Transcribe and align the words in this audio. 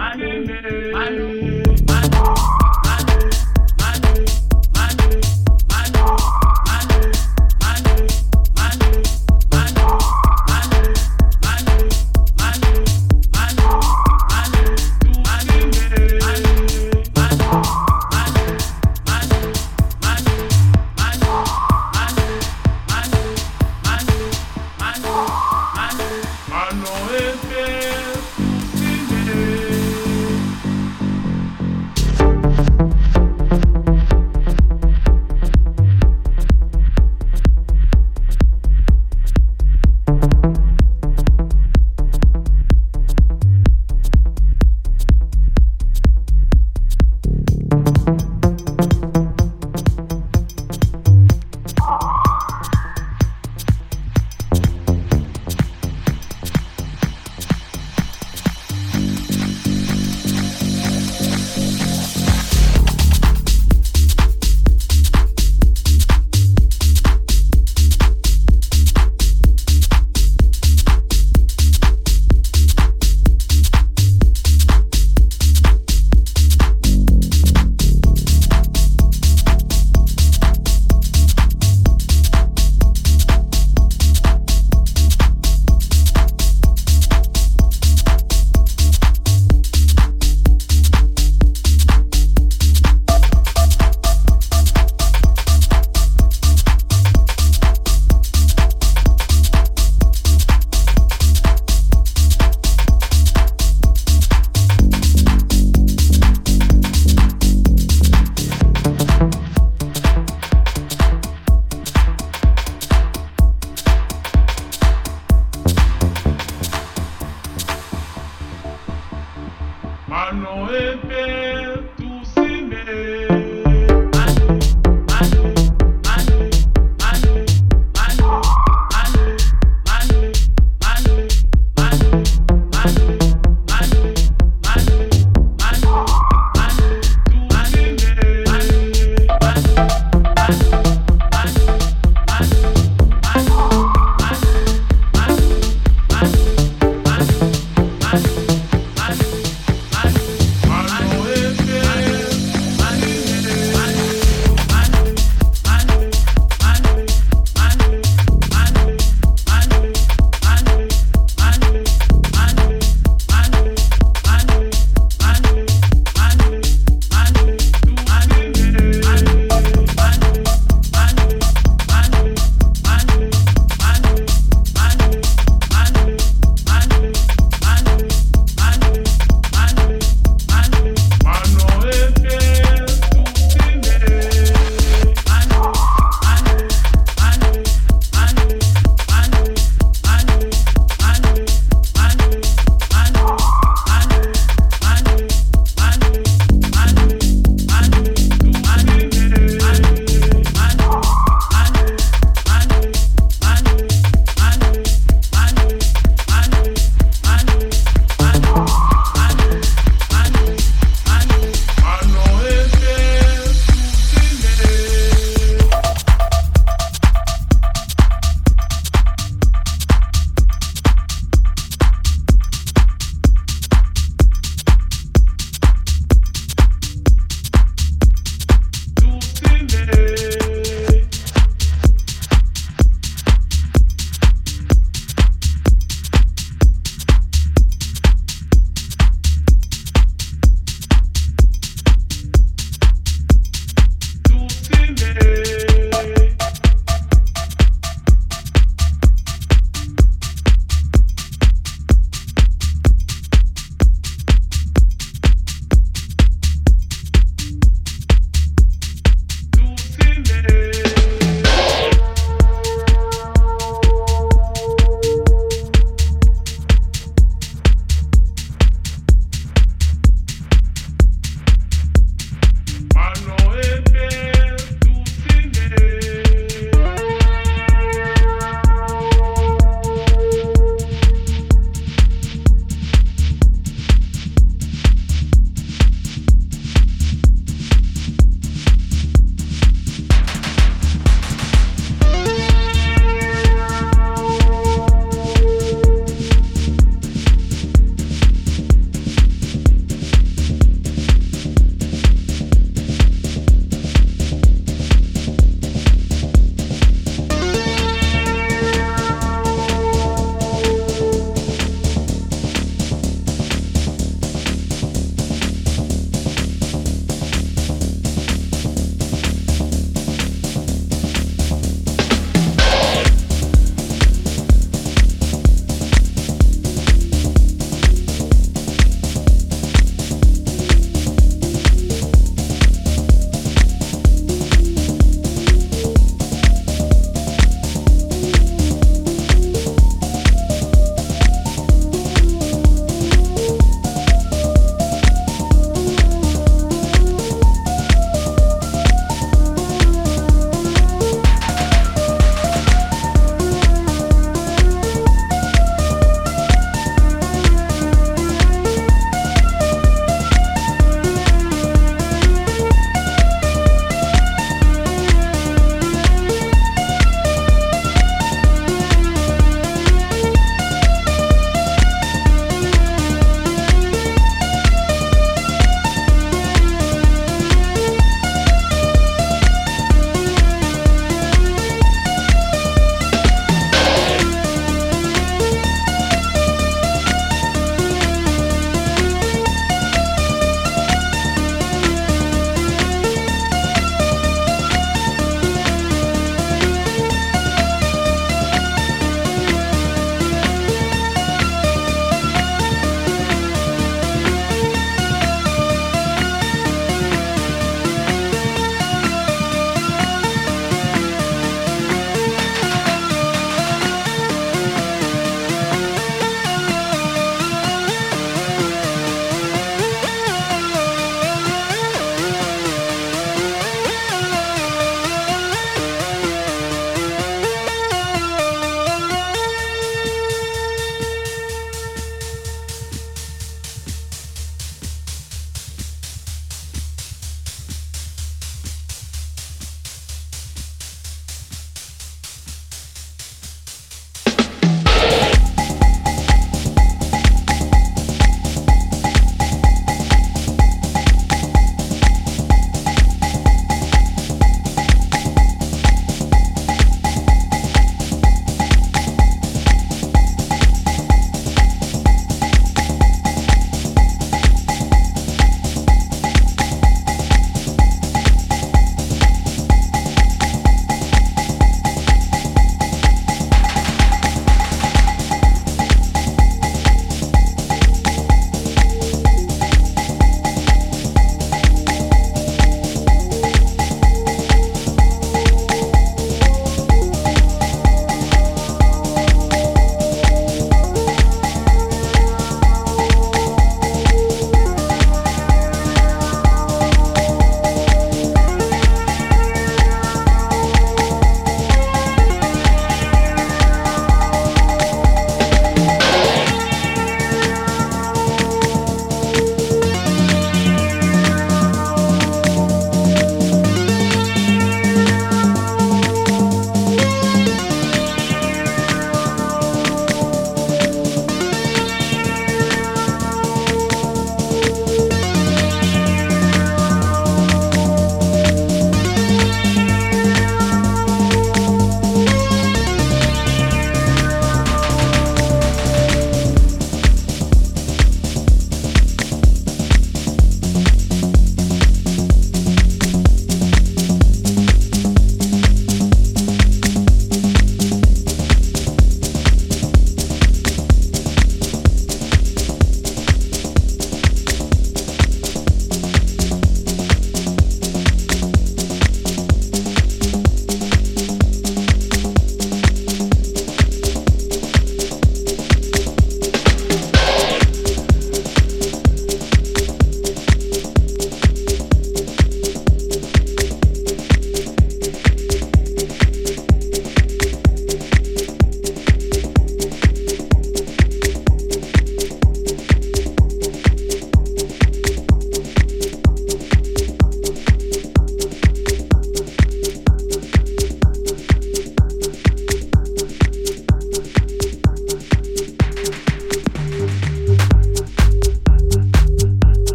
Mano 0.00 1.59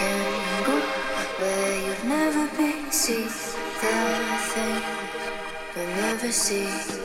can 0.00 0.64
go 0.64 0.76
where 1.40 1.76
you've 1.86 2.04
never 2.04 2.46
been. 2.56 2.90
See 2.90 3.24
the 3.24 3.94
thing 4.52 4.82
you'll 5.76 5.94
never 5.96 6.32
see. 6.32 6.99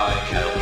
I 0.00 0.24
can 0.30 0.57